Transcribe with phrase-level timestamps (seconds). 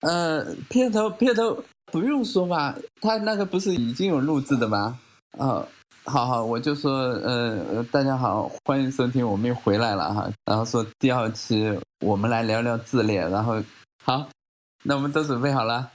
[0.00, 4.96] 呃，片头片头不用说吧，他那个不是已经有录制的吗？
[5.38, 5.66] 哦，
[6.04, 10.30] 好好，我就说，呃，大家好，欢迎收听，我们又回来了哈。
[10.44, 13.60] 然后说第二期我们来聊聊自恋，然后
[14.04, 14.28] 好，
[14.84, 15.90] 那我们都准备好了。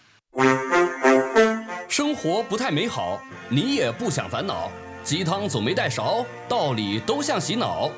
[1.88, 3.18] 生活不太美好，
[3.50, 4.70] 你也不想烦恼，
[5.04, 7.90] 鸡汤总没带勺，道理都像洗脑。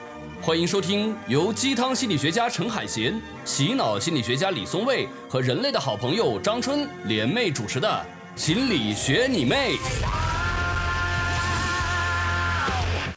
[0.45, 7.89] 欢迎收听由鸡汤心理学家陈海贤、洗脑心理学家李松蔚和人类的好朋友张春联袂主持的
[8.39, 9.71] 《心理学你妹》。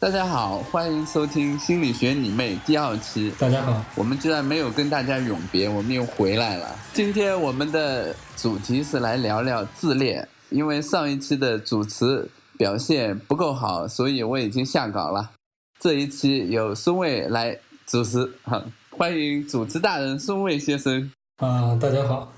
[0.01, 3.31] 大家好，欢迎收听《心理学你妹》第二期。
[3.39, 6.75] 大家好，我们居然没有跟大家永别，我们又回来了。
[6.95, 15.33] 今天我们的主题是来聊聊自恋，因为上一期的主持表现不够好，所以我已经下岗了。
[15.81, 18.61] 这一期由孙卫来主持，好，
[18.91, 21.09] 欢迎主持大人孙卫先生。
[21.37, 22.33] 啊，大家好，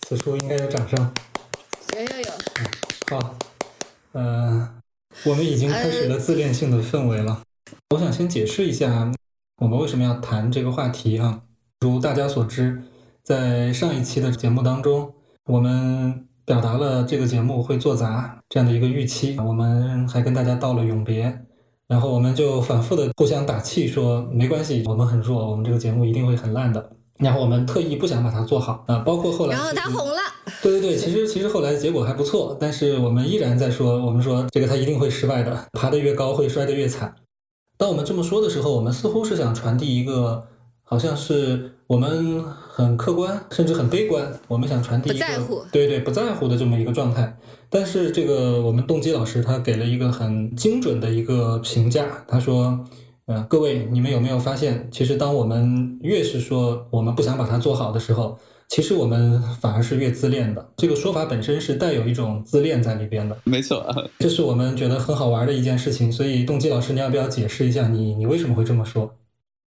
[0.00, 1.12] 此处应该有掌声。
[1.94, 3.20] 有有有。
[3.20, 3.36] 好，
[4.12, 4.66] 嗯，
[5.26, 7.42] 我们已经开始了自恋性的氛围了。
[7.90, 9.12] 我想先解释一下，
[9.58, 11.42] 我们为什么要谈这个话题哈。
[11.80, 12.82] 如大家所知，
[13.22, 15.12] 在上一期的节目当中，
[15.44, 21.42] 我们表达了这个节目会做砸这样的一个预期，我们还跟大家道了永别。
[21.88, 26.90] 然后我们就反复的互相打气，说没关系，我们很弱，我们这个节目一定会很烂的。
[27.18, 30.18] 然后我们特意不想把它做好啊，包括后来，然后他红了。
[30.62, 37.14] 对对对，其实其实后来结果还不错，但是我们依然在说，我们说这个他一定会失败的，爬得越高会摔得越惨。
[37.78, 40.46] 当我们这么说的时候，我们似乎是想传递一个。
[40.88, 44.26] 好像是我们很客观，甚至很悲观。
[44.48, 45.26] 我们想传递一个
[45.70, 47.36] 对对不在乎的这么一个状态。
[47.70, 52.84] 但是这个我们动机老师他给了一个很精准的一个评价，他说
[53.26, 60.68] ：“呃，各位，你们有没有发现，其实当我们越是说我们不想把它做好的时候，其实我们反而是越自恋的。
[60.76, 63.36] 这个说法本身是带有一种自恋在里边的。
[63.44, 63.84] 没错，
[64.18, 66.10] 这是我们觉得很好玩的一件事情。
[66.10, 69.12] 所以，动机老师，你要不要解释一下，你你为什么会这么说？”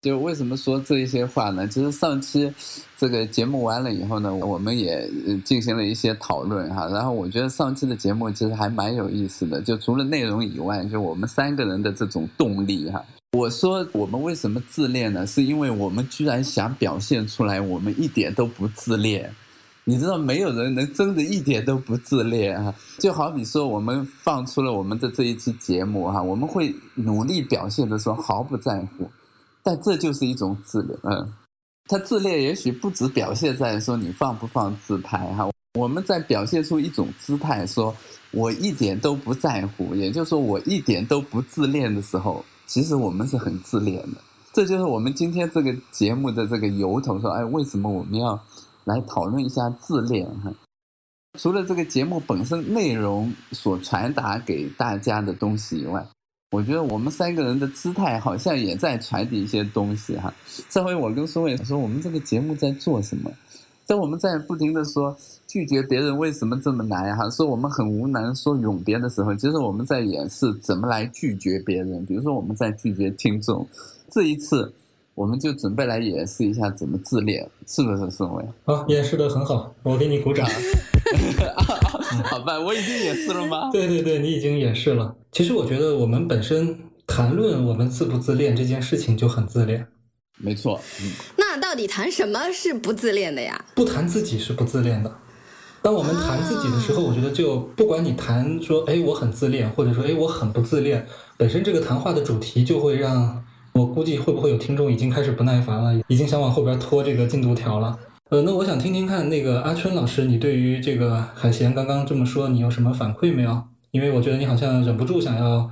[0.07, 1.67] 就为什么说这一些话呢？
[1.67, 2.55] 其实上期
[2.97, 5.05] 这个节目完了以后呢，我们也
[5.45, 6.87] 进行了一些讨论哈。
[6.87, 13.05] 然后我觉得上期的节目其实还蛮有意思的，就除了内容以外，就我们三个人的这种动力哈。
[13.33, 15.27] 我说我们为什么自恋呢？
[15.27, 19.29] 是因为我们居然想表现出来我们一点都不自恋。
[19.83, 22.73] 你知道没有人能真的一点都不自恋哈。
[23.01, 29.11] 就好比说我们放出了我们的这一期节目哈，我们会努力表现的说毫不在乎。
[29.67, 31.29] 但这就是一种自恋，嗯，
[31.89, 37.93] 他自恋也许不止表现在说你放不放自拍哈，我们在表现出一种姿态，说
[38.31, 44.19] 我一点都不在乎，也就是说我一点都不自恋的时候，其实我们是很自恋的。
[44.53, 48.41] 这就是我们今天这个节目的这个由头，说哎，为什么我们要
[48.85, 50.53] 来讨论一下自恋哈？
[51.41, 56.07] 除了这个节目本身内容所传达给大家的东西以外。
[56.51, 60.33] 我觉得我们三个人的姿态好像也在传递一些东西哈。
[60.71, 63.31] 这回我跟苏伟说，我们这个节目在做什么？
[63.85, 67.29] 在我们在不停的说拒绝别人为什么这么难哈？
[67.31, 72.05] 说我们很无能，说永别的时候，其实我们在演示怎么来拒绝别人。
[72.07, 73.67] 比如说我们在拒绝听众，
[74.11, 74.73] 这一次
[75.17, 78.45] 我们就准备来演示一下怎么自恋，是不是宋伟？
[78.65, 80.47] 好，演示的很好，我给你鼓掌。
[82.25, 83.71] 好吧，我已经演示了吗？
[83.73, 85.17] 对对对，你已经演示了。
[85.33, 89.87] 其实我觉得我们本身谈论我们自不自恋这件事情就很自恋。
[90.37, 90.79] 没错。
[91.01, 91.11] 嗯。
[91.39, 93.65] 那到底谈什么是不自恋的呀？
[93.75, 95.11] 不谈自己是不自恋的。
[95.81, 101.07] 当我们谈自己的时候，我觉得就不管你谈说，哎，我很自恋，或者说，哎，我很不自恋，
[101.39, 103.43] 本身这个谈话的主题就会让
[103.77, 107.99] 我估计会不会有听众已经开始不耐烦了，已经想往后边拖这个进度条了。
[108.31, 113.63] 呃，那我想听听看，那个阿春老师，你对于这个海贤刚刚这么说，你有什么反馈没有？
[113.91, 115.71] 因为我觉得你好像忍不住想要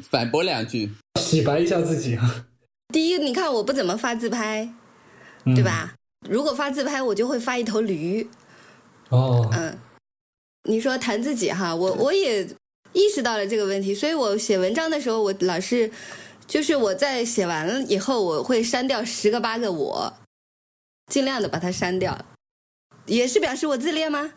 [0.00, 2.46] 反驳两句，洗白一下自己啊。
[2.92, 4.68] 第一，你看我不怎么发自拍，
[5.44, 5.94] 对吧？
[6.28, 8.26] 如果发自拍，我就会发一头驴。
[9.10, 9.78] 哦，嗯，
[10.68, 12.44] 你说谈自己哈，我我也
[12.92, 15.90] 意识到了这个问题，所以我写文章的时候，我老是
[16.46, 20.12] 就是我在写完了以后，我会删掉十个八个我。
[21.10, 22.16] 尽量的把它删掉，
[23.04, 24.32] 也是表示我自恋吗？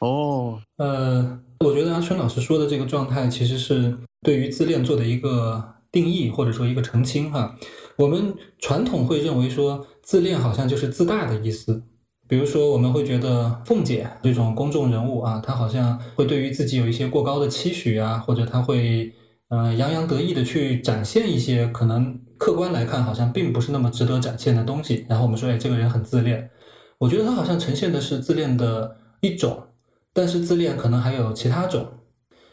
[0.00, 7.56] 哦，呃，我觉得阿春老师说的这个状态，其实是对于自恋做的一个定义，或者说一个澄清哈。
[7.96, 11.82] 我们传统会认为说，自恋好像就是自大的意思。
[12.28, 19.14] 比如说，我们会觉得凤姐这种公众人物啊，她好像会对于自己有一些过高的期许啊，或者她会
[19.48, 22.20] 呃洋洋得意的去展现一些可能。
[22.38, 25.06] 客观来看，好像并不是那么值得展现的东西。
[25.08, 26.50] 然后我们说，哎，这个人很自恋。
[26.98, 29.68] 我觉得他好像呈现的是自恋的一种，
[30.12, 31.88] 但是自恋可能还有其他种。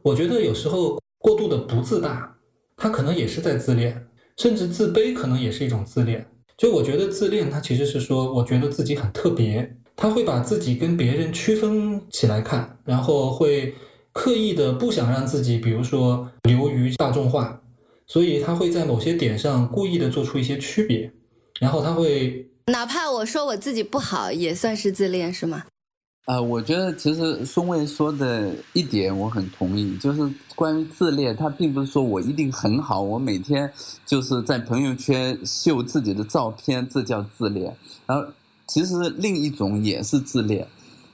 [0.02, 2.38] 我觉得有时候过度的不自大，
[2.78, 4.08] 他可能也是在自恋，
[4.38, 6.26] 甚至自卑可能也是一种自恋。
[6.56, 13.76] 就我觉得自恋，它其实是说，我觉得自己很特别，他会把自己跟别人区分起来看，然后会
[14.14, 17.60] 刻意的不想让自己，比如说流于大众化，
[18.08, 21.12] 所以他会在某些点上故意的做出一些区别，
[21.60, 22.48] 然后他会。
[22.68, 25.64] 哪怕我说我自己不好，也算是自恋，是吗？
[26.26, 30.22] 啊，我觉得其实松蔚说的一点我很同意，就是
[30.56, 33.70] 关于自恋，他并不是说我一定很好，我每天
[34.06, 37.76] 就是在朋友圈秀自己的照片，这叫自恋。
[38.06, 38.26] 然后
[38.68, 40.66] 其实另一种也是自恋，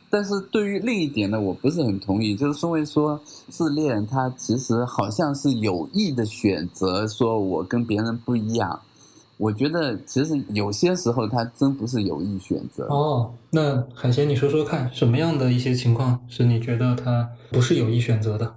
[0.09, 8.79] 但是对于另一点呢，我不是很同意，就是松蔚说自恋，他其实好像是有意的选择，说我跟别人不一样。
[9.37, 13.31] 我觉得其实有些时候他真不是有意选择哦。
[13.51, 18.55] 那海贤，你说说看，什么样的一些情况是你觉得他不是有意选择的？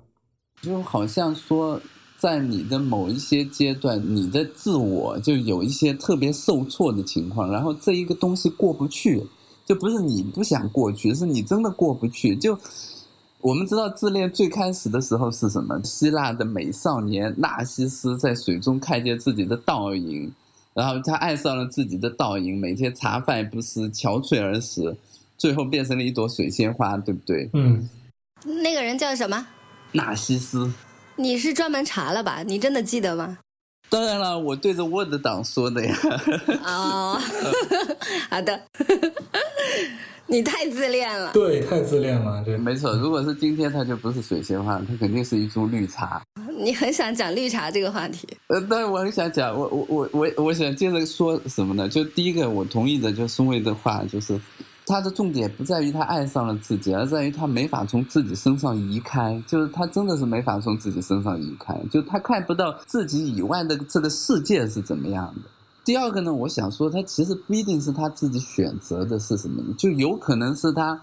[0.60, 1.80] 就好像说，
[2.18, 9.22] 在你的某一些阶段，你的自我就有一些特别受挫的情况，然后这一个东西过不去，
[9.64, 12.36] 就不是你不想过去，是你真的过不去。
[12.36, 12.58] 就
[13.40, 15.80] 我们知道自恋最开始的时候是什么？
[15.82, 20.32] 希腊的美少年纳西斯在水中看见自己的倒影。
[20.74, 24.96] 然后他爱上了自己的倒影，每天茶饭不思，憔悴而死，
[25.36, 27.50] 最后变成了一朵水仙花，对不对？
[27.52, 27.88] 嗯。
[28.44, 29.46] 那个人叫什么？
[29.92, 30.72] 纳西斯。
[31.16, 32.42] 你是专门查了吧？
[32.42, 33.36] 你真的记得吗？
[33.90, 35.94] 当然了，我对着 Word 档说的呀。
[36.64, 37.20] 哦，
[38.30, 38.58] 好的。
[40.26, 41.32] 你太自恋了。
[41.32, 42.42] 对，太自恋了。
[42.44, 42.94] 对，没错。
[42.96, 46.22] 如果是今天，它就不是水仙花，它肯定是一株绿茶。
[46.58, 48.26] 你很想讲绿茶这个话题？
[48.46, 51.88] 呃，但是我很想讲，我我我我我想接着说什么呢？
[51.88, 54.40] 就第一个，我同意的，就宋卫的话，就是
[54.86, 65.50] 他的重点不在于他爱上了自己，而在于他没法从自己身上移开，就是他真的是没法从自己身上移开，就他看不到自己以外的这个世界是怎么样的。
[65.84, 71.02] 第二个呢，我想说，他其实不一定是他自己选择的是什么，就有可能是他。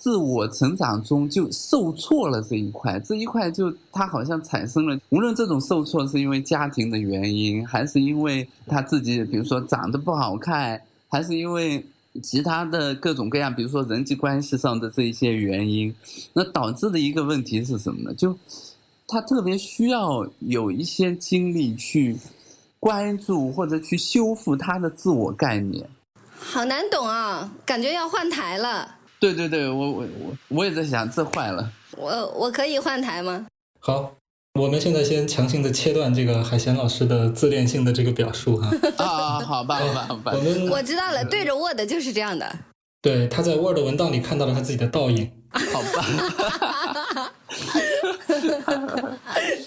[0.00, 11.84] 自我成长中就受挫了这一块，这一块就他好像产生了，无论这种受挫是因为家庭的原因，还是因为他自己，比如说长得不好看，还是因为
[12.22, 15.92] 其他的各种各样，比如说人际关系上的这一些原因，
[16.32, 18.14] 那导致的一个问题是什么呢？
[18.14, 18.34] 就
[19.08, 22.16] 他特别需要有一些精力去
[22.80, 25.88] 关注或者去修复他的自我概念。
[26.38, 28.96] 好难懂啊，感觉要换台了。
[29.20, 31.72] 对对对，我我我我也在想，这坏了。
[31.96, 33.46] 我我可以换台吗？
[33.80, 34.12] 好，
[34.54, 38.70] 我们现在先强行的切断这个海贤老师的自恋性的这个表述哈。
[38.98, 40.32] 啊，好吧，好吧，好吧。
[40.36, 42.56] 我们我知道了，对着 Word 就是这样的。
[43.02, 45.28] 对，他在 Word 文档里看到了他自己的倒影。
[45.50, 47.32] 好吧。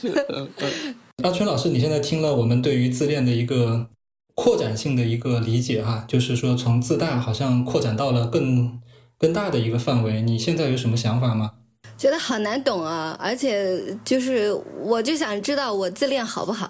[1.23, 3.87] 阿春老师，你现在听了我们对于自恋的一个
[4.35, 8.79] 扩展性的一个理解哈，就是说从自大好像扩展到了更。
[9.21, 11.51] 更大的一个范围，你现在有什么想法吗？
[11.95, 14.51] 觉得好难懂啊，而且就是
[14.83, 16.67] 我就想知道我自恋好不好？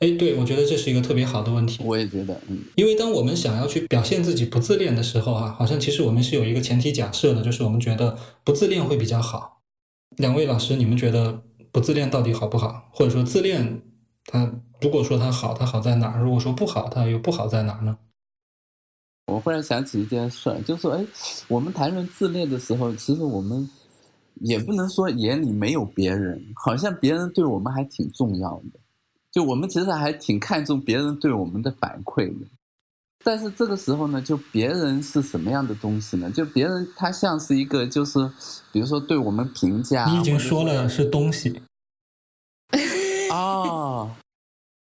[0.00, 1.80] 哎，对，我觉得这是一个特别好的问题。
[1.84, 9.60] 我也觉得，嗯，因为当我们想要去表现自己不自恋的时候啊，好像其实我们是有一个前提假设的，就是我们觉得不自恋会比较好。
[10.16, 12.88] 两位老师，你们觉得不自恋到底好不好？
[12.92, 13.80] 或者说自恋，
[14.24, 14.50] 它
[14.80, 16.22] 如果说它好，它好在哪儿？
[16.22, 17.96] 如果说不好，它又不好在哪儿呢？
[19.26, 21.06] 我忽然想起一件事，就说，哎，
[21.48, 23.68] 我们谈论自恋的时候，其实我们
[24.40, 28.80] 也不能说眼里没有别人，好像别人对我们还挺重要的，
[29.30, 32.46] 就我们其实还挺看重别人对我们的反馈的。
[33.24, 36.28] 但是这个时候呢，就别人是什么样的东西呢？
[36.32, 38.18] 就别人他像是一个，就是
[38.72, 41.62] 比如说对我们评价，你已经说了是东西。
[43.32, 44.10] 哦。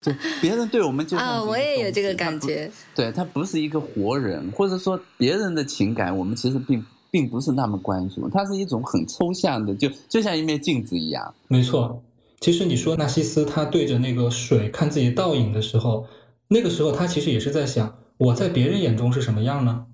[0.02, 2.70] 对别人对我们就 啊，我也有这个感觉。
[2.94, 8.28] 对他不是一个活人，或者说别人的情感，我们其实并并不是那么关注。
[8.28, 11.34] 它是一种很抽象的，就就像一面镜子一样。
[11.48, 12.00] 没错，
[12.40, 16.06] 其实你说纳西斯他对着那个水看自己倒影的时候，
[16.48, 19.86] 那个时候他其实也是在想，我在别人眼中是什么样呢？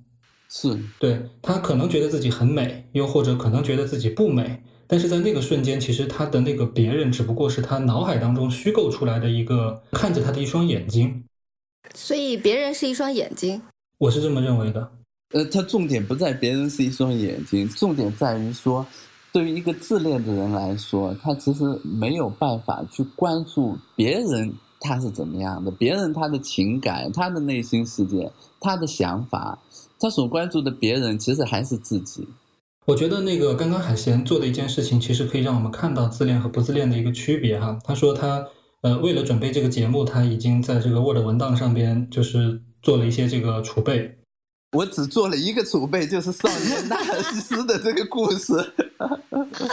[0.51, 4.63] 是对他可能觉得自己很美，又或者可能觉得自己不美。
[4.93, 11.25] 但是在那个瞬间，其实他的那个别人只不过是他脑海当中虚构出来的一个看着他的一双眼睛，
[11.95, 13.63] 所以别人是一双眼睛，
[13.97, 14.93] 我是这么认为的。
[15.31, 18.87] 呃，他重点不在别人是一双眼睛，重点在于说，
[19.33, 28.31] 对于一个自恋的人来说，他其实没有办法去关注别人他是怎么样的，别人他的情感、他的内心世界、
[28.61, 29.59] 他的想法，
[29.99, 32.29] 他所关注的别人其实还是自己。
[32.85, 37.79] 我觉得那个刚刚海贤做的一件事情，其实可以让我们看到自恋和不自恋的一个区别哈。
[37.85, 38.45] 他说他
[38.83, 44.19] 呃为了准备这个节目，他已经在这个 Word 文档上边就是做了一些这个储备。
[44.77, 48.53] 我只做了一个储备，就是少年纳尔西斯的这个故事。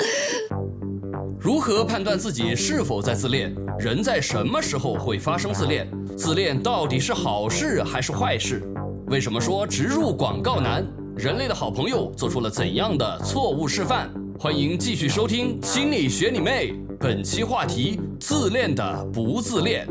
[1.39, 3.55] 如何判断自己是否在自恋？
[3.79, 5.89] 人在什么时候会发生自恋？
[6.15, 8.61] 自恋到底是好事还是坏事？
[9.07, 10.85] 为什么说植入广告难？
[11.19, 14.09] 人类的好朋友做出了怎样的错误示范？
[14.39, 19.85] 欢迎继续收听《心理学你妹》，本期话题：自恋的不自恋。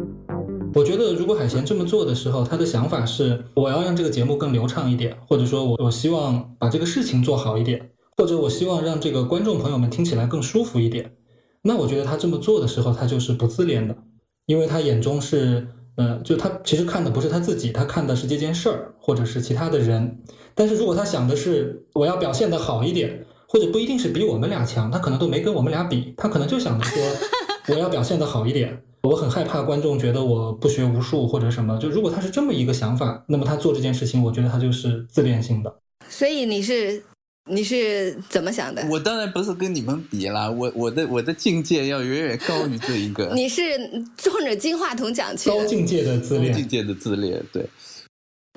[0.73, 11.13] 我觉得，如果海贤这么做的时候，他的想法是我要让这个节目更流畅一点，或者说我我希望把这个事情做好一点，或者我希望让这个观众朋友们听起来更舒服一点。
[11.61, 13.95] 那我觉得他这么做的时候，他就是不自恋的，
[14.47, 15.69] 因为他眼中是。
[15.99, 20.21] 嗯，就他其实看的不是他自己，他看的是这件事儿，或者是其他的人。
[20.55, 27.03] 但是如果他想的是我要表现的好一点，或者不一定是比我们俩强，他可能都没跟我们俩比，他可能就想着说
[27.69, 28.81] 我要表现的好一点。
[29.03, 31.77] 我很害怕观众觉得我不学无术或者什么。
[31.79, 35.81] 就如果他是这么一个想法，那么他做这件事情，我觉得他就是自恋性的。
[36.09, 37.03] 所以你是。
[37.49, 38.87] 你是怎么想的？
[38.91, 43.33] 我当然不是跟你们比啦，我我的我的境界要远远高于这一个。
[43.35, 43.63] 你是
[44.17, 47.43] 冲着金话筒讲去高境界的自恋，境界的自恋。
[47.53, 47.69] 对，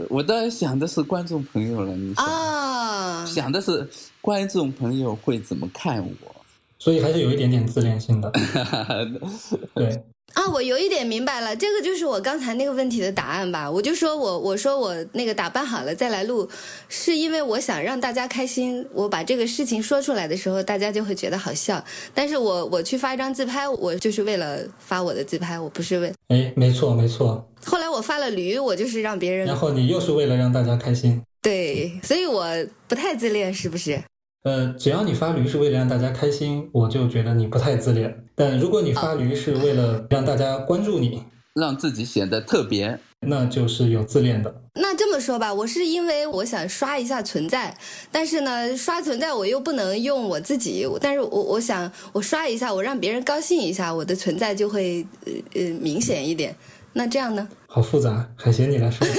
[0.10, 1.96] 我当然想的是观众朋友了。
[1.96, 3.88] 你啊，想的是
[4.20, 6.36] 观众朋友会怎么看我，
[6.78, 8.32] 所以还是有一点点自恋性的。
[9.74, 10.04] 对。
[10.34, 13.70] 啊，我有一点明白了，这个就是我刚才那个问题的答案吧。
[13.70, 16.50] 我就说我我说我那个打扮好了再来录，
[16.88, 18.86] 是因为我想让大家开心。
[18.94, 21.84] 我把这个事情说出来的时候，大家就会觉得好笑。
[22.14, 27.46] 但是我我去发一张自拍，我就是为了发我的自拍，我不是为哎，没错没错。
[27.66, 29.46] 后来我发了驴，我就是让别人。
[29.46, 31.22] 然后你又是为了让大家开心。
[31.42, 32.46] 对，所以我
[32.88, 34.02] 不太自恋，是不是？
[34.44, 38.24] 呃，只要你发驴是为了让大家开心，我就觉得你不太自恋。
[38.42, 41.22] 但如果你发驴是为了让大家关注你，
[41.54, 44.52] 让自己显得特别，那就是有自恋的。
[44.74, 47.78] 那这么说吧，我是因为我想刷一下存在，
[48.12, 56.56] 但是呢，刷存在我又不能用我自己，但是我我想我刷一下，我让别人高兴一下，我的存在就会呃呃明显一点。
[56.94, 57.48] 那这样呢？
[57.68, 59.06] 好复杂，海贤你来说。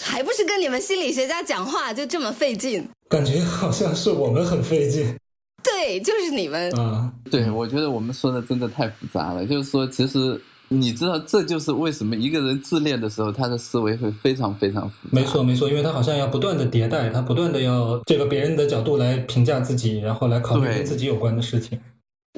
[0.00, 2.88] 还不是跟你们心理学家讲话就这么费劲？
[3.08, 5.16] 感觉好像是我们很费劲。
[5.80, 6.70] 对，就是你们。
[6.76, 9.46] 嗯，对，我觉得我们说的真的太复杂了。
[9.46, 15.10] 就是说，其实你知道，这就是为什么一个人自恋的时候，他的思维会非常非常复杂。
[15.12, 21.80] 没错，没错，因为他好像要不断的迭代，他不断的要这个别人的角度来评价自己，然后来考虑跟自己有关的事情。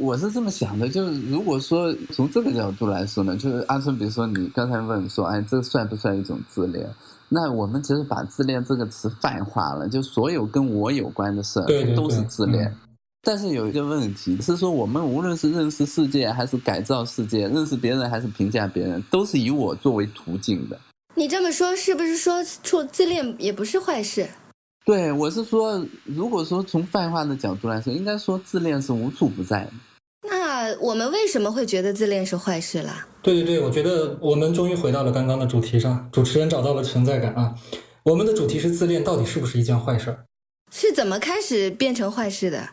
[0.00, 6.88] 我是这么想的，就是如果说从这个角度来说呢，就是阿春，比如说你刚才问说，哎，这算不算一种自恋？
[7.28, 11.60] 那我们其实把自恋这个词泛化了，就所有跟我有关的事
[11.96, 12.74] 都是自恋。
[13.24, 20.78] 但是有一个问题是说，我们无论是认识世界，还是改造世界，认识别人还是评价别人，都是以我作为途径的。
[21.14, 24.28] 你这么说，是不是说出自恋也不是坏事？
[24.84, 29.68] 对，我是说，如果说从泛化的角度来说，应该说自恋是无处不在。
[30.28, 33.06] 那我们为什么会觉得自恋是坏事啦？
[33.22, 37.54] 对对对，我觉得我们终于回到了刚刚的主题上，主持人找到了存在感啊。
[38.02, 40.16] 我们的主题是自恋到底是不是一件坏事？
[40.72, 42.68] 是怎么开始变成坏事的？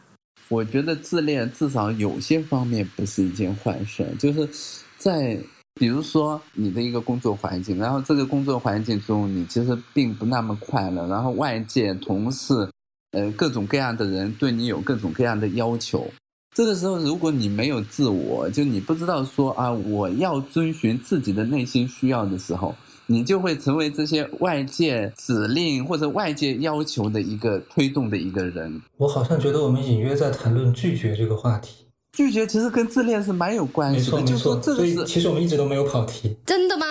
[0.49, 4.49] 我觉得自恋至少有些方面不是一件坏事，就是
[4.97, 5.39] 在。
[5.75, 12.69] 比如说你的一个工作环境，然后这个工作环境中你其实并不那么快乐，然后外界同事，
[13.11, 16.05] 呃，各种各样的人对你有各种各样的要求。
[16.53, 22.75] 这个时候，如果你没有自我，就你不知道说啊，我要遵循自己的内心需要的时候，
[23.11, 28.79] 你就会成为这些外界指令或者外界要求的一个推动的一个人。
[28.97, 31.87] 我好像觉得我们隐约在谈论拒绝这个话题。
[32.13, 36.37] 拒绝其实跟自恋是蛮有关系的，就说这个是，其实我们一直都没有跑题。
[36.45, 36.85] 真的吗？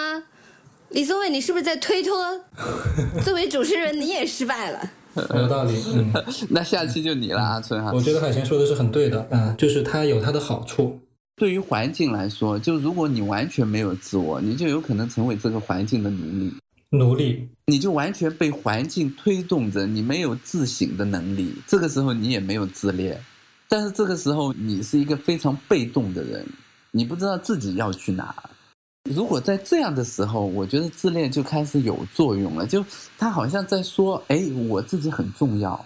[0.88, 2.16] 李宗伟，你是不是在推脱？
[3.22, 4.90] 作为主持人，你也失败了。
[5.34, 6.12] 有道理，嗯，
[6.50, 7.92] 那下期就你了，阿春哈。
[7.92, 10.98] 我觉得海贤说的是很对的，嗯，就是它有它的好处。
[11.38, 16.52] 对于环境来说，就如果你完全没有自我，你就有可能成为这个环境的奴隶。
[16.90, 21.54] 奴隶，你就完全被环境推动着，你没有自省的能力。
[21.66, 23.18] 这个时候，你也没有自恋。
[23.68, 26.46] 但是这个时候，你是一个非常被动的人，
[26.90, 28.34] 你不知道自己要去哪。
[29.10, 32.84] 如果在这样的时候，我觉得自恋就开始有作用了，就
[33.18, 35.82] 他好像在说：“哎，我自己很重要，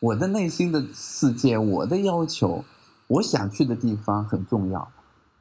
[0.00, 2.64] 我的内心的世界，我的要求，
[3.10, 4.88] 我想去的地方很重要。”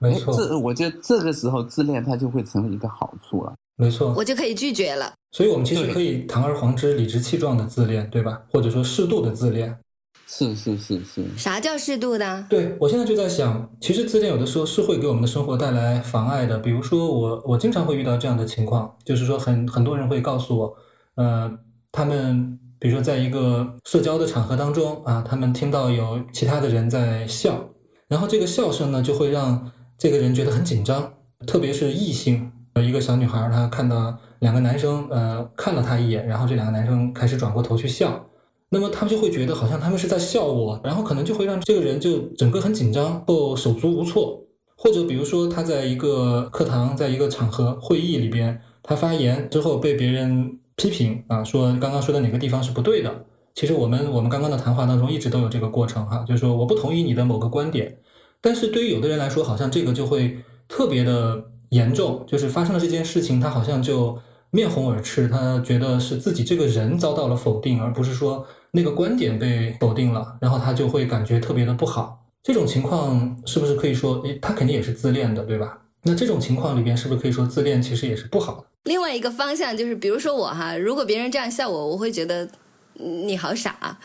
[0.01, 3.53] 没错，这我觉得这个时候自恋它就会成为一个好处了。
[3.75, 5.13] 没错，我就可以拒绝了。
[5.31, 8.41] 所以我们其实可以堂而皇之、理直气壮的自恋，对吧？
[8.51, 9.77] 或者说适度的自恋。
[10.25, 12.45] 是是是是，啥叫适度的？
[12.47, 16.59] 对我现在就在想，其实自恋有的时候是会给我们的生活带来妨碍的。
[16.59, 20.75] 比如说我，我经常会遇到这样的情况，就是说很很多人会告诉我，
[21.15, 21.51] 呃，
[21.91, 27.69] 他们比如说在一个社交的场合当中啊，他们听到有其他的人在笑，
[28.07, 31.13] 然后这个笑声呢就会让这个人觉得很紧张，
[31.45, 38.25] 特别是异性，呃，一个小女孩她看到两个男生呃看了她一眼，然后这两个男生开始转过头去笑。
[38.71, 44.43] 那么他们就会觉得好像他们是在笑我，然后可能就会让这个人就整个很紧张，或手足无措，
[44.77, 53.25] 或者比如说他在一个课堂，在一个场合会议里边，他发言之后被别人批评啊，说刚刚说的哪个地方是不对的。
[53.53, 57.97] 其实我们我们刚刚的谈话当中一直都有这个过程哈，就是说我不同意你的某个观点，
[58.39, 64.17] 但是对于有的人来说，好像这个就会特别的严重，就是发生了这件事情，他好像就
[64.49, 68.47] 面红耳赤，他觉得是自己这个人遭到了否定，而不是说。
[68.71, 72.23] 那个观点被否定了，然后他就会感觉特别的不好。
[72.43, 75.81] 这种情况是不是可以说，诶，他肯定也是自恋的，对吧？
[76.03, 78.65] 那这种情况里边是不是可以说自恋其实也是不好的？
[78.85, 82.47] 另外一个方向就是，比如说我哈，如果别人这样笑我，我会觉得
[82.93, 83.97] 你好傻。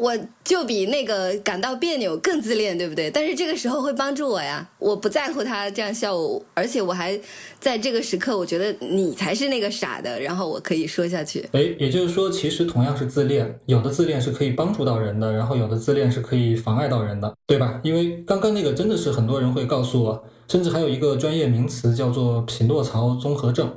[0.00, 3.08] 我就比那个感到别扭更自恋，对不对？
[3.10, 7.18] 但是这个时候会帮助我呀，我不在乎他这样笑我，而且我还
[7.60, 11.46] 在这个时刻，我觉得你才是那个傻的，然后我可以说下去。
[11.52, 17.78] 哎，也就是说，其实同样是自恋，有的自恋是可以帮助到人的，然后有的自恋是可以妨碍到人的，对吧？
[17.84, 23.72] 因为刚刚那个真的是很多人会告诉我，甚至还有一个专业名词叫做匹诺曹综合症，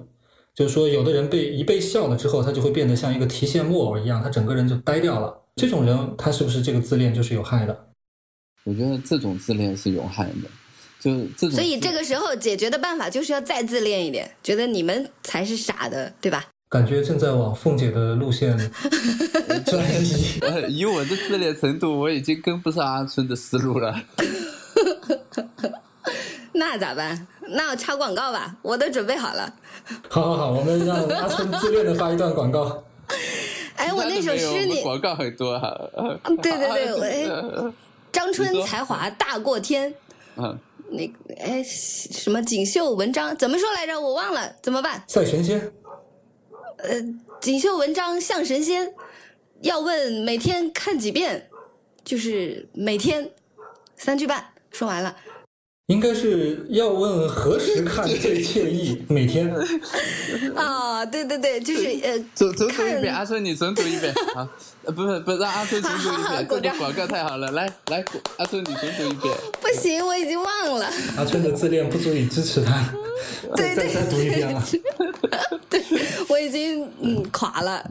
[0.55, 5.33] 就是说有的人被一被笑了之后，他就会变得像一个提线木偶一样，他整个人就呆掉了。
[5.55, 7.87] 这种人，他是不是这个自恋就是有害的？
[8.63, 10.49] 我觉得这种自恋是有害的，
[10.99, 11.51] 就这种。
[11.51, 16.45] 所以这个时候解决的办法就是要再自恋一点，觉得你们才是傻的，对吧？
[16.69, 18.57] 感觉正在往凤姐的路线
[19.65, 20.39] 转移。
[20.71, 23.93] 以我的自恋程度，我已经跟不上阿春的思路了。
[26.61, 27.27] 那咋办？
[27.47, 29.51] 那我插广告吧，我都准备好了。
[30.07, 32.83] 好好好，我们让阿春自恋的发一段广告。
[33.77, 35.75] 哎，我那首诗你广告很多哈。
[36.43, 37.73] 对对对，哎，
[38.13, 39.91] 张春才华大过天。
[40.37, 40.55] 嗯。
[40.91, 43.99] 那哎，什么锦绣文章怎么说来着？
[43.99, 45.03] 我忘了，怎么办？
[45.07, 45.59] 赛神仙。
[46.77, 47.01] 呃，
[47.39, 48.93] 锦绣文章像神仙，
[49.61, 51.49] 要问每天看几遍，
[52.03, 53.31] 就是每天
[53.95, 54.45] 三句半。
[54.69, 55.15] 说完了。
[55.91, 59.03] 应该是要问何时看最惬意？
[59.09, 59.53] 每天。
[60.55, 64.47] 啊，对对对，就是呃，重重读一遍，阿春你重读一遍啊，
[64.85, 68.05] 呃，不是不是，让阿春重读一遍，这个广告太好了，来来，
[68.37, 69.35] 阿春你重读一遍。
[69.61, 70.89] 不行，我已经忘了。
[71.17, 72.89] 阿春的自恋不足以支持他，
[73.57, 74.63] 对再再读一遍了。
[75.69, 75.83] 对，
[76.29, 77.83] 我已经嗯垮了。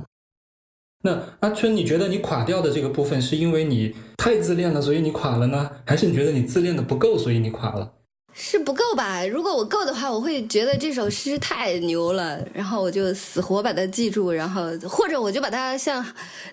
[1.02, 5.70] 那阿春，你觉得你垮掉的这个部分，是因为你太自恋了，所以你垮了呢？
[5.86, 7.92] 还是你觉得你自恋的不够，所以你垮了？
[8.32, 9.24] 是不够吧？
[9.26, 16.04] 如果我够的话，我会觉得这首诗太牛了，然后我就死活把它记住，然后或者我就把它像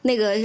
[0.01, 0.36] 那个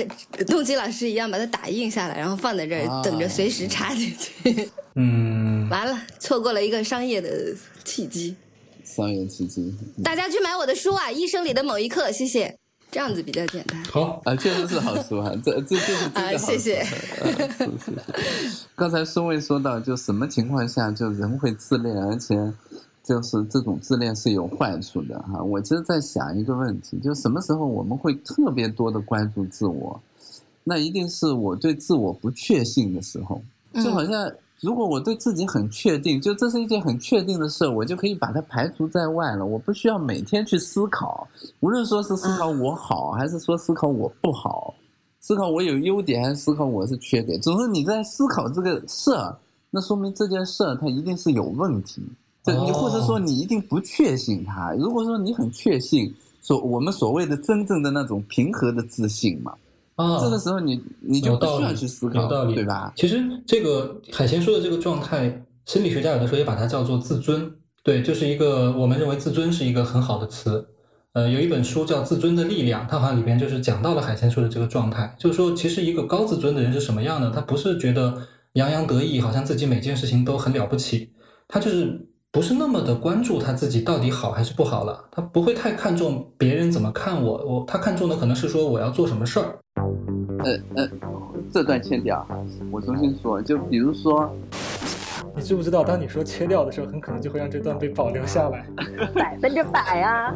[0.46, 4.68] 动机老师一样把它打印下来，然后放在这儿等着随时插进去。
[4.96, 7.30] 嗯，完了，错过了一个商业的
[7.84, 8.36] 契机。
[8.84, 9.72] 商业契机。
[10.04, 12.58] 大家去买我的书啊，《一生里的某一刻》，谢谢。
[12.92, 13.82] 这样子比较简单。
[13.84, 16.46] 好啊，确实是好书啊，这这就是真的好书。
[16.46, 16.86] 谢谢。
[18.76, 22.36] 刚才孙卫说到，就什么情况下就人会自恋，而且
[23.02, 25.42] 就是这种自恋是有坏处的哈。
[25.42, 29.98] 我其实在想一个问题，就什么时候我们会特别多的关注自我？
[30.62, 33.42] 那一定是我对自我不确信的时候，
[33.82, 34.30] 就好像。
[34.62, 39.44] 如果我对自己很确定，就这是一件很确定的事，我就可以把它排除在外了。
[39.44, 41.26] 我不需要每天去思考，
[41.58, 44.72] 无论说是思考我好，还是说思考我不好，
[45.18, 47.40] 思考我有优点，还是思考我是缺点。
[47.40, 49.36] 总之你在思考这个事儿，
[49.68, 52.00] 那说明这件事儿它一定是有问题。
[52.44, 54.72] 这你或者说你一定不确信它。
[54.74, 59.52] 如果说你很确信，所我们所谓的真正的那种平和的自信嘛。
[59.96, 62.92] 啊，这个时候你你就不需要去思考，有道理，对吧？
[62.96, 67.52] 其实这个海贤说的这个状态，心理学家有的时候也把它叫做自尊。
[67.84, 70.68] 对，就是一个我们认为自尊是一个很好的词。
[71.14, 77.30] 呃，有一本书叫《自尊的力量》，它好像里边就是讲到了海贤说的这个状态，就是说，其实一个高自尊的人是什么样的？
[77.30, 78.16] 他不是觉得
[78.54, 81.12] 洋洋得意，好像自己每件事情都很了不起，
[81.48, 89.58] 他就是不是那么的关注他自己到底好还是不好了，他不会太看重别人怎么看我，我他看重的可能是说我要做什么事儿。
[90.44, 90.88] 呃呃，
[91.50, 92.26] 这段切掉，
[92.70, 94.34] 我重新说，就比如说，
[95.36, 98.66] 你知不知道，当你说切掉的时候，很可能就会让这段被保留下来。
[99.14, 100.34] 百分之百啊！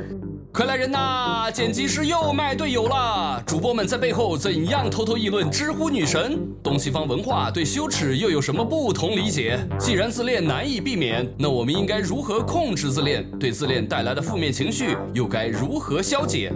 [0.52, 1.50] 快来人呐！
[1.52, 3.42] 剪辑师又卖队友了。
[3.46, 6.40] 主播们在背后怎样偷偷议论知乎女神？
[6.62, 9.58] 东西方文化对羞耻又有什么不同理解？
[9.78, 13.30] 既然自恋难以避免，那我们应该如何控制自恋？
[13.38, 16.50] 对自恋带来的负面情绪又该如何消解？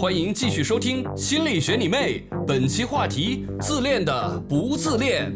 [0.00, 5.30] 欢迎继续收听《心理学你妹》，本期话题：自恋的不自恋。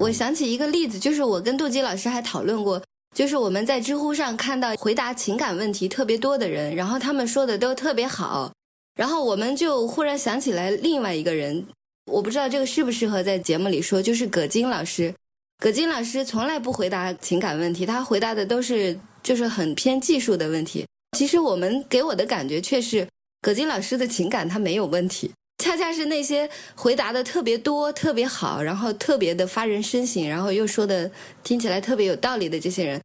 [0.00, 2.82] 我想起一个例子，就是我跟杜基老师还讨论过。
[3.14, 8.52] 就是我们在知乎上看到回答情感问题特别多的人，然后他们说的都特别好，
[8.96, 11.64] 然后我们就忽然想起来另外一个人，
[12.10, 15.14] 我不知道这个适不适合在节目里说，就是葛金老师。
[15.62, 20.84] 葛金老师从来不回答情感问题，他回答的都是就是很偏技术的问题。
[21.16, 23.06] 其实我们给我的感觉却是，
[23.40, 31.10] 葛金老师的情感他没有问题，恰恰是那些回答的特别多、特别好，然后特别的发人深省，然后又说的
[31.42, 33.00] 听起来特别有道理的这些人。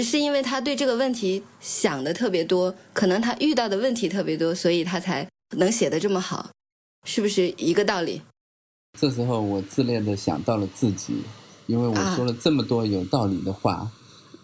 [0.00, 6.48] 是因为他对这个问题想的特别多，可能他遇到的问题特别多，所以他才能写的这么好，
[7.04, 8.22] 是不是一个道理？
[8.96, 11.14] 这时候我自恋的想到了自己，
[11.66, 13.90] 因为我说了这么多有道理的话，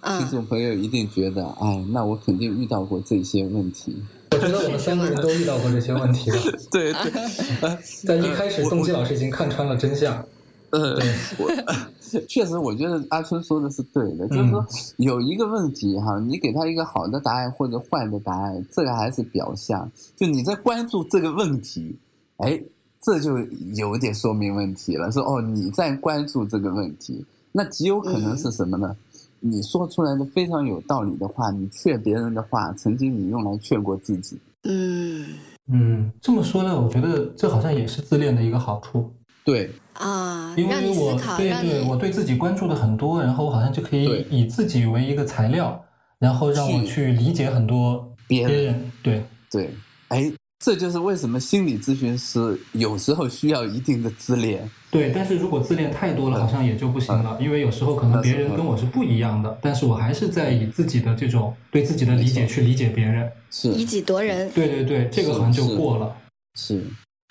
[0.02, 3.96] 听众朋友一定觉得，哎，那我肯定遇到过这些问题。
[4.32, 6.36] 我觉得我们三个人都遇到过这些问题了。
[6.70, 10.24] 对 对，在 一开始，宋基老师已经看穿了真相。
[10.70, 10.98] 呃，
[11.38, 11.50] 我
[12.28, 19.90] 确实，我觉得阿春说的是对的，就是说有一个问题哈，你给他一个好的答案或者坏的答案，这个还是表象。
[20.16, 21.96] 就你在关注这个问题，
[22.38, 22.60] 哎，
[23.00, 23.38] 这就
[23.76, 25.10] 有点说明问题了。
[25.12, 28.94] 说哦，你在关注这个问题，那极有可能是什么呢？
[29.40, 34.38] 你说出来的非常有道理的话，你劝别人的话，曾经你用来劝过自己。
[34.64, 35.24] 嗯
[35.72, 39.12] 嗯，这么说呢，我觉得这好像也是自恋的一个好处。
[39.44, 45.80] 对啊，因为我对对我对自己关注的很多，然后我好像就可以以自己为一个材料，
[46.18, 48.90] 然后让我去理解很多别人。
[49.04, 49.70] 对对，
[50.08, 50.32] 哎，
[50.66, 54.68] 这就是为什么心理咨询师有时候需要一定的自恋。
[54.90, 64.50] 对，但是如果自恋太多了，好像也就不行了，因为有时候可能别人跟我是不一样的，但是我还是在以自己的这种对自己的理解去理解别人，是以己夺人。
[64.50, 66.12] 对对对，这个好像就过了。
[66.58, 66.82] 是。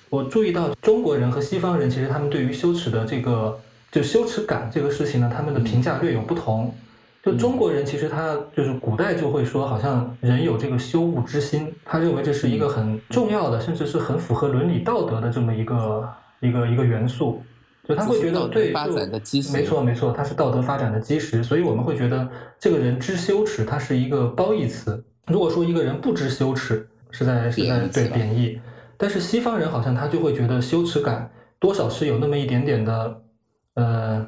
[0.09, 3.59] 我注意到中国人和西方人，其实他们对于羞耻的这个
[3.91, 6.73] 就羞耻感这个事情呢，他们的评价略有不同。
[7.25, 16.07] 就中国人其实他就是古代就会说，好像人有这个羞恶之心，他认为这是一个很重要的，甚至是很符合伦理道德的这么一个
[16.39, 17.41] 一个一个元素。
[17.87, 18.71] 就他会觉得对，
[19.53, 21.43] 没错没错，它是道德发展的基石。
[21.43, 22.27] 所以我们会觉得
[22.59, 25.03] 这个人知羞耻，它是一个褒义词。
[25.27, 28.59] 如果说一个人不知羞耻，是在是在对贬义。
[28.97, 33.21] 但是西方人好像他就会觉得羞耻感多少是有那么一点点的，
[33.75, 34.27] 呃，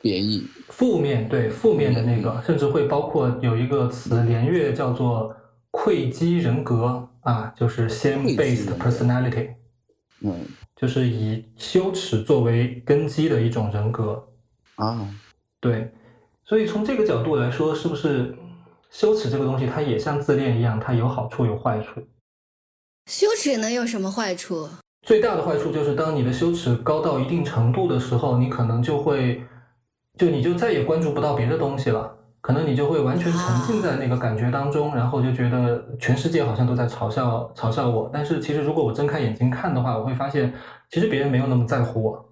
[0.00, 5.34] 贬义、负面，对负面的那个，甚至会包括有一个词连月叫做
[5.70, 9.50] 愧基人格啊，就是 shame-based personality，
[10.22, 10.34] 嗯，
[10.76, 14.24] 就是以羞耻作为根基的一种人格
[14.76, 15.08] 啊，
[15.60, 15.92] 对，
[16.44, 18.36] 所以从这个角度来说，是不是
[18.90, 22.00] 羞耻这个东西，它也像自恋一样，它有好处有坏处？
[23.06, 24.68] 羞耻能有什么坏处？
[25.02, 29.42] 最大的坏处就是，当你的羞耻高到一定程度的时候，你可能就会，
[30.18, 32.14] 就你就再也关注不到别的东西了。
[32.40, 38.08] 可能你就会完全沉浸在那个感觉当中，然后就觉得全世界好像都在嘲笑嘲笑我。
[38.12, 40.54] 但是其实，如果我睁开眼睛看的话，我会发现，
[40.88, 42.24] 其实别人没有那么在乎我。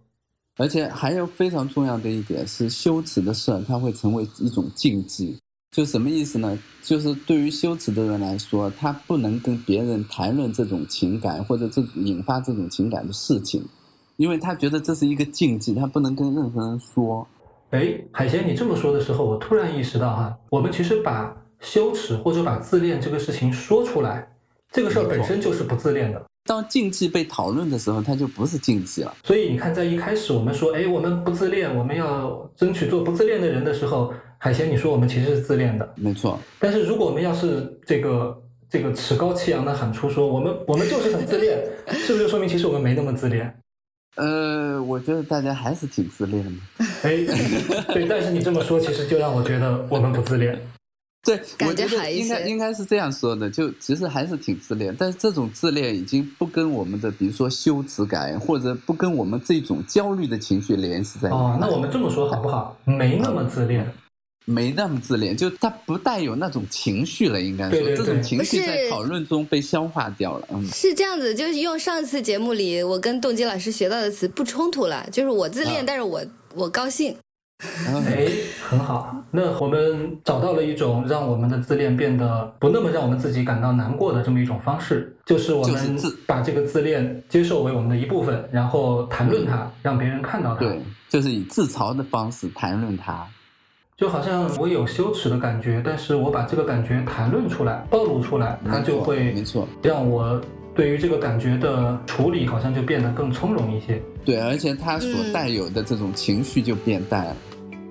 [0.58, 5.36] 而且还有非常重要的一点是，羞耻的事儿它会成为一种禁忌。
[5.72, 6.56] 就什么意思呢？
[6.82, 13.62] 就是对于羞耻的人来说，他不能跟别人谈论这种情感或者这引发这种情感的事情，
[14.16, 17.26] 因为他觉得这是一个禁忌，他不能跟任何人说。
[17.70, 24.28] 哎，海贤，你这么说的时候，我突然意识到哈，我们其实把羞耻或者把自恋这个事情说出来，
[24.72, 26.22] 这个事儿本身就是不自恋的。
[26.44, 29.14] 当禁忌被讨论的时候，它就不是禁忌了。
[29.24, 34.12] 所以你看，在一开始我们说，哎，我们不自恋，我们要争取做不自恋的人的时候。
[34.38, 36.38] 海贤，你说我们其实是自恋的，没错。
[36.60, 38.36] 但是如果我们要是这个
[38.68, 43.52] 这个趾高气扬的喊出说我们我们就是很自恋， 是不是就说明其实我们没那么自恋？
[44.16, 46.84] 呃，我觉得大家还是挺自恋的。
[47.04, 47.16] 哎，
[47.94, 50.58] 对，但是你这么说，其实就让我觉得我们不自恋。
[51.26, 61.36] 对，我觉得应该应该是这样说的，就其实还是挺自恋，但是这种自恋已经不跟我们的比如说羞耻感或者不跟我们这种焦虑的情绪联系在一起。
[61.36, 62.76] 哦，那我们这么说好不好？
[62.84, 63.92] 没那么自恋。
[64.48, 70.48] 没那么自恋，就他不带有那种情绪了，应该说这种情绪在讨论中被消化掉了。
[70.52, 77.14] 嗯，是这样子，就是用上次节目里我跟动机老师学到的词不冲突了，就是我自恋，但是我我高兴。
[77.86, 78.28] 哎，
[78.62, 79.16] 很好。
[79.32, 90.60] 那我们找到了一种让我们的自恋变得不那么让我们自己感到难过的这么一种方式，就是我们把这个自恋接受为我们的一部分，然后谈论它，让别人看到它。
[90.60, 93.26] 对，就是以自嘲的方式谈论它。
[93.96, 100.38] 就好像我有羞耻的感觉，但是我把这个感觉谈论出来、暴露出来，它就会没错，让我
[100.74, 103.98] 对于这个感觉的处理好像就变得更从容一些。
[104.22, 107.36] 对，而且它所带有的这种情绪就变淡了。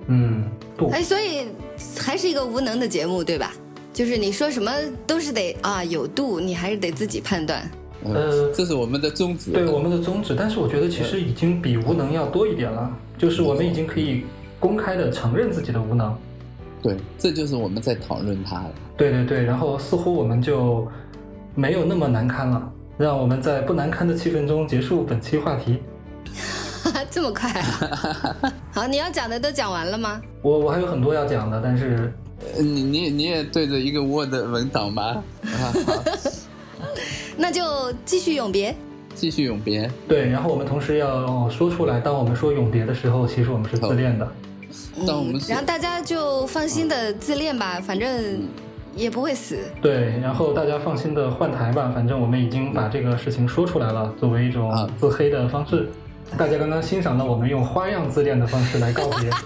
[0.06, 0.44] 嗯，
[0.92, 1.48] 哎，所以
[1.98, 3.52] 还是一个无能的节目，对吧？
[3.92, 4.70] 就是你说什么
[5.08, 7.68] 都是得啊有度，你还是得自己判断。
[8.04, 9.50] 呃，这是我们的宗旨。
[9.50, 10.36] 对，我们的宗旨。
[10.38, 14.22] 但是我觉得其实已经比无能要多一点了，就是我们已经可以。
[14.58, 16.14] 公开的承认自己的无能，
[16.82, 18.70] 对，这就是我们在讨论他了。
[18.96, 20.86] 对对对，然后似乎我们就
[21.54, 22.72] 没有那么难堪了。
[22.98, 25.82] 让我们在不难堪的气氛中结束本期话题。
[27.10, 28.36] 这么快啊？
[28.72, 30.22] 好，你要讲的都讲完了吗？
[30.40, 32.10] 我我还有很多要讲的，但是
[32.56, 35.22] 你你你也对着一个 Word 文档吗？
[37.36, 38.74] 那就继续永别。
[39.14, 39.90] 继续永别。
[40.08, 44.26] 对，然后我们同时要说出来，当我们说永别的时候，其实我们是自恋的。
[45.06, 48.48] 当我们，然后大家就放心的自恋吧，反正
[48.94, 49.58] 也不会死。
[49.80, 55.88] 对，然后大家放心的换台吧，反正我们已经把这个事情说出来了，作为一种自黑的方式。
[56.36, 59.30] 大家刚刚欣赏了我们用花样自恋的方式来告别。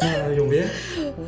[0.00, 0.66] 嗯，永别，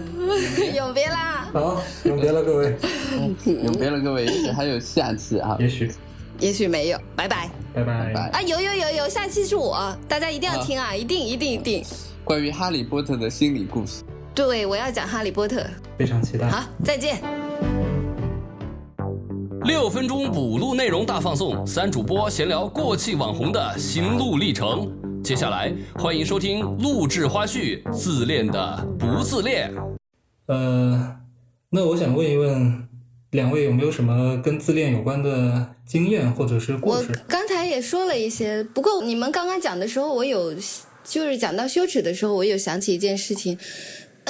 [0.75, 1.49] 永别啦！
[1.53, 2.77] 好，永别了各位，
[3.47, 5.93] 永别了各位，也许还有下期啊，也许，
[6.41, 11.85] 也许没有，拜拜，拜拜，啊，有有有有，下期是我，大家一定要听啊，一定一定一定，
[12.23, 15.67] 关于哈利波特的心理故事，对，我要讲哈利波特，
[15.99, 17.21] 非常期待，好，再见。
[19.65, 24.91] 六分钟补录内容大放送，三主播闲聊过气网红的心路历程。
[25.25, 29.75] 接下来，欢迎收听录制花絮《自恋的不自恋》。
[30.47, 31.17] 呃，
[31.69, 32.88] 那我想问一问，
[33.31, 37.09] 两位有没有什么跟自恋有关的经验或者是故事？
[37.11, 40.55] 我刚才也说了一些，不过你们刚刚讲的时候，我有
[41.05, 43.59] 就是讲到羞耻的时候，我有想起一件事情。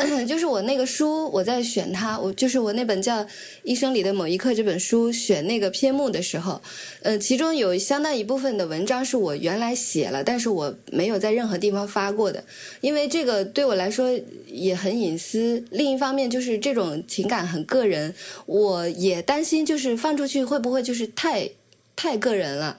[0.27, 3.23] 就是我那个书，我在选它，我就是我那本叫
[3.63, 6.61] 《一生里的某一刻》这本书，选那个篇目的时候，
[7.03, 12.43] 呃，其中有相当一部分的文章是我原来写了，但是我没有在任何地方发过的，
[12.81, 14.09] 因为这个对我来说
[14.47, 15.63] 也很隐私。
[15.71, 18.15] 另一方面，就是这种情感很个人，
[18.47, 21.49] 我也担心就是放出去会不会就是太
[21.97, 22.79] 太个人了。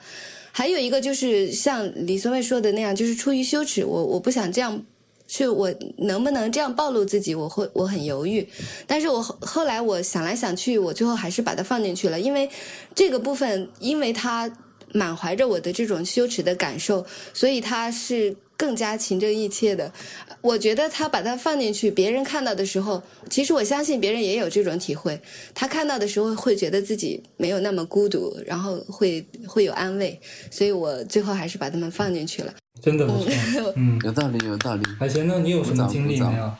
[0.51, 4.83] 还有一个就是像李松蔚说的那样，就是出于羞耻，我我不想这样。
[5.31, 7.35] 是我能不能这样暴露自己？
[7.35, 8.45] 我会我很犹豫，
[8.87, 12.49] 但是我后来我想来想去，我最后还是把它放进去了，因为
[12.95, 14.51] 这个部分，因为它
[14.91, 19.93] 满怀着我的这种羞耻的感受，所以它是更加情真意切的。
[20.41, 25.21] 我觉得他把它放进去，别人看到的时候，其实我相信别人也有这种体会，
[25.53, 32.53] 他看到的时候会觉得自己没有那么孤独，然后会会有安慰，所以我最后还是把他们放进去了。
[32.81, 34.83] 真的不错，嗯，有道理，有道理。
[34.99, 35.39] 海贤呢？
[35.39, 36.51] 你有什么经历没有？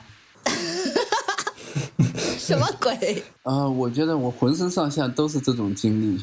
[2.38, 3.24] 什么鬼？
[3.44, 6.20] 啊，我觉得我浑身上下都是这种经历，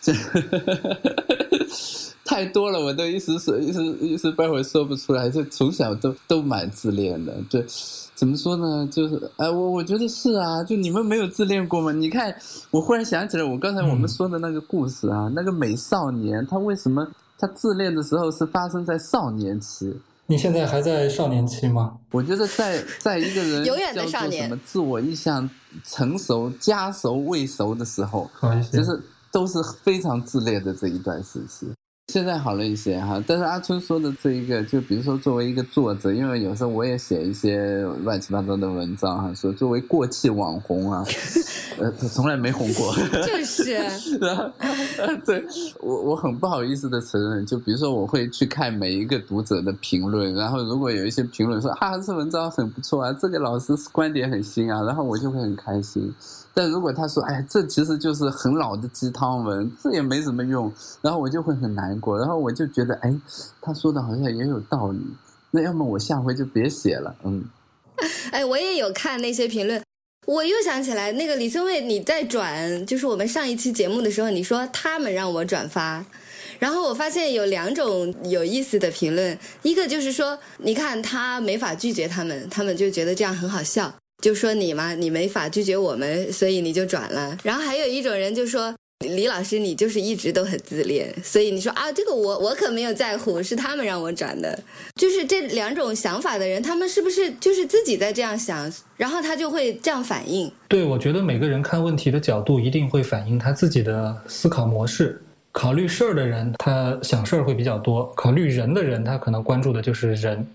[0.00, 0.12] 这
[2.24, 5.28] 太多了，我都一时说一时一时半会儿说不出来。
[5.30, 7.64] 就从小都都蛮自恋的，对，
[8.14, 8.86] 怎么说呢？
[8.92, 11.90] 就是哎，我我觉得是啊，就你们没有自恋过吗？
[11.92, 12.34] 你看，
[12.70, 17.06] 我忽然想起来，我刚才我们说的那个故事啊，那个美少年他为什么？
[17.42, 20.00] 他自恋的时候是发生在少年期。
[20.26, 21.98] 你现在还在少年期吗？
[22.12, 25.50] 我觉得在在一个人 永远的少年，什么自我意向
[25.84, 28.30] 成熟、家熟未熟的时候，
[28.72, 29.02] 就是
[29.32, 31.66] 都是非常自恋的这一段时期。
[32.12, 41.02] 现在好了一些哈，但是阿春说的这一个，就比如说作为一个作者，因为有时候我也写一些乱七八糟的文章哈，说作为过气网红啊，
[41.80, 44.18] 呃，他从来没红过，就是，
[45.24, 45.42] 对
[45.80, 56.14] 我我很不好意思的承认，就比如说我会去看每一个读者的评论，然后如果有一些评论说啊这文章很不错啊，这个老师观点很新啊，然后我就会很开心。
[56.54, 63.14] 但如果他说，哎，这其实就是很老的鸡汤文，这也没什么用，然后我就会很难过，然后我就觉得，哎，
[63.60, 65.00] 他说的好像也有道理，
[65.50, 67.44] 那要么我下回就别写了，嗯。
[68.32, 69.80] 哎，我也有看那些评论，
[70.26, 76.04] 我又想起来，那个李松蔚，你在转，就是我们上一期节目的时候，你说他们让我转发，
[76.58, 83.92] 然后我发现有两种有意思的评论，一个就是说，你看他没法拒绝他们，他们就觉得这样很好笑。
[84.22, 87.36] 就说你嘛，你没法拒绝我们，所以你就转了。
[87.42, 94.56] 然后还有一种人就说，李老师，你就是一直都很自恋，所以你说啊，这个我我可没有在乎，是他们让我转的。
[94.94, 100.50] 就是这两种想法的人，他们是不是就是自己在这样想，然后他就会这样反应？
[100.68, 105.20] 对，我觉得每个人看问题的角度一定会反映他自己的思考模式。
[105.50, 110.46] 考虑事儿的人，他想事儿会比较多；考虑人的人，他可能关注的就是人。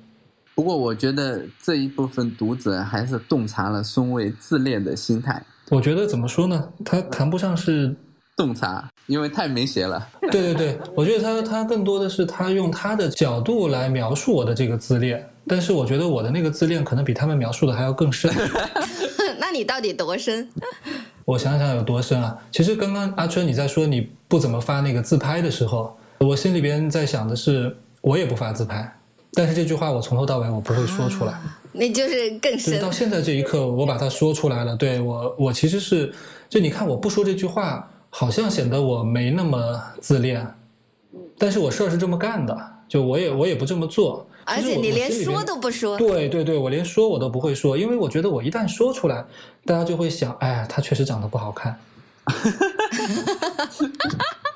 [0.58, 5.40] 不过，我觉得这一部分读者还是洞察了孙卫自恋的心态。
[5.70, 6.68] 我觉得怎么说呢？
[6.84, 7.96] 他谈不上是
[8.36, 10.04] 洞察，因为太明显了。
[10.32, 18.34] 对对对，我觉得他他更多的是他用他的角度来描述我的这个自恋，但是我觉得我的那个自恋可能比他们描述的还要更深。
[19.38, 20.50] 那你到底多深？
[21.24, 22.36] 我想想有多深啊！
[22.52, 28.98] 其实刚刚阿春你在说你不怎么发那个自拍的时候，我心里边在想的是，我也不发自拍，
[29.34, 31.34] 但是这句话我从头到尾我不会说出来。
[31.74, 32.82] 那就是更深。
[32.82, 34.76] 到现在这一刻，我把它说出来了。
[34.76, 36.12] 对我，我其实是，
[36.50, 40.56] 就你看，我不说这句话，好像显得我没那么自恋，
[41.38, 44.28] 但是我事儿是这么干的，就我也我也不这么做。
[44.46, 49.24] 而且你连说都不说，对对对，我连说我都不会说，因为我觉得我一旦说出来，
[49.66, 51.78] 大家就会想，哎，他确实长得不好看。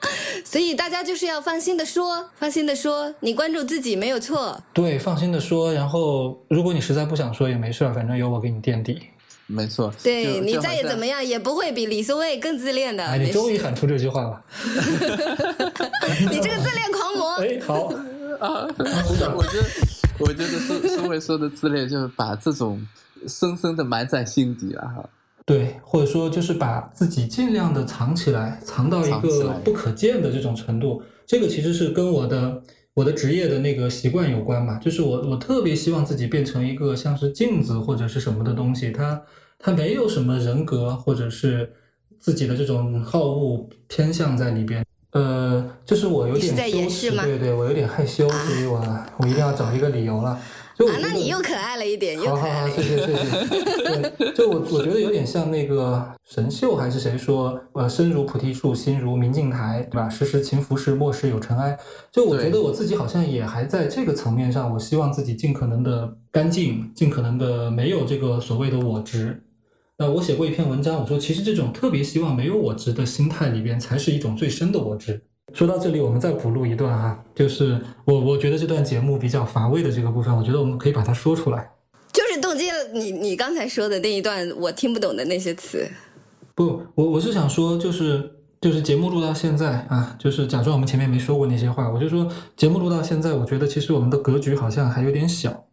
[0.51, 4.61] 所以大家就是要放心的说，放心的说，你关注自己没有错。
[4.73, 9.01] 对，放心的说，然后如果你实在不想说也没事儿，反正有我给你垫底。
[9.47, 13.01] 没错，对你再也怎么样也不会比李松蔚更自恋的。
[13.05, 14.41] 哎，你终于喊出这句话了。
[16.29, 17.35] 你这个自恋狂魔。
[17.39, 17.93] 哎，好。
[18.45, 19.69] 啊，我觉得，
[20.19, 22.85] 我觉得苏苏卫说的自恋就是把这种
[23.25, 25.09] 深深的埋在心底了哈。
[25.45, 31.01] 对，或者说就是把自己尽量的藏起来，藏到一个不可见的这种程度。
[31.25, 32.62] 这个其实是跟我的
[32.93, 34.77] 我的职业的那个习惯有关嘛。
[34.77, 39.21] 就是我我特别希望自己变成一个像是镜子或者是什么的东西，它
[39.58, 41.73] 它没有什么人格或者是
[42.19, 44.86] 自己的这种好恶偏向在里边。
[45.12, 48.80] 呃，就是我有点羞耻，对对，我有点害羞，所以我
[49.17, 50.39] 我一定要找一个理由了。
[50.77, 54.10] 啊，那你又可爱了一点，好好好，谢谢谢谢。
[54.17, 60.10] 对，就我我觉得有点像那个神秀还是谁说，呃，身如菩提树，心如明镜台，对吧？
[60.10, 61.77] 时时勤拂拭，莫使有尘埃。
[62.12, 69.43] 就我觉得我自己好像也还在这个层面上，我希望自己尽可能的干净，尽可能的没有这个所谓的我执。
[69.97, 75.21] 那，我写过一篇文章，我说其实这种特别希望没有我执的心态里边，才是一种最深的我执。
[75.54, 81.69] 说到这里，我们再补录一段哈，就是我我觉得这段节目比较乏味的这个部分，我觉得我们可以把它说出来。
[82.13, 85.86] 就是动机了你你刚才说的那一段我听不懂的那些词。
[86.56, 95.65] 不，我我是想说，就是就是节目录到现在啊，就是假装我们前面没说过那些话，我就说节目录到现在，我觉得其实我们的格局好像还有点小，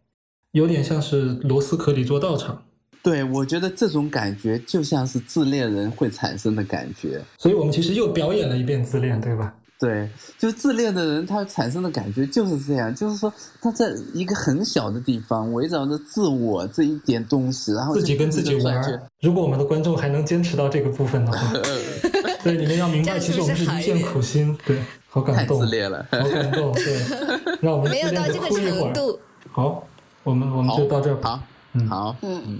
[0.51, 2.63] 有点像是螺丝壳里做道场。
[3.01, 9.55] 对，我觉得这种感觉就像是自恋人会产生的感觉，所以我们其实又表演了一遍自恋，对吧？
[9.79, 19.01] 对，就自恋的人他产生的感觉就是这样，就是说他在一个很小的地方围绕着自我这一点东西，然后自己跟自己玩。
[19.21, 21.53] 如果我们的观众还能坚持到这个部分的话
[22.43, 27.01] 对你们要明白，其实我们是一片苦心，对，好感动，太自恋了，好感动，对，
[27.61, 29.17] 让我们没有到这个程度。
[29.51, 29.87] 好，
[30.23, 31.39] 我们我们就到这儿，好，
[31.73, 32.59] 嗯，好，嗯嗯。